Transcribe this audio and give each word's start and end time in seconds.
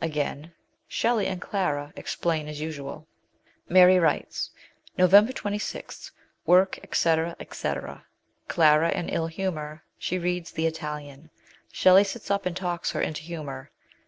Again" 0.00 0.52
Shelley 0.86 1.26
and 1.26 1.40
Clara 1.42 1.92
explain 1.96 2.46
as 2.46 2.60
usual/' 2.60 3.04
Mary 3.68 3.98
writes" 3.98 4.50
Nov. 4.96 5.10
26. 5.34 6.12
Work, 6.46 6.78
&c. 6.92 7.26
&c. 7.52 7.74
Clara 8.46 8.90
in 8.92 9.08
ill 9.08 9.26
humour. 9.26 9.82
She 9.98 10.20
reads 10.20 10.52
The 10.52 10.68
Italian. 10.68 11.30
Shelley 11.72 12.04
sits 12.04 12.30
up 12.30 12.46
and 12.46 12.56
talks 12.56 12.92
her 12.92 13.00
into 13.00 13.22
humour." 13.22 13.72
Dec. 13.74 13.98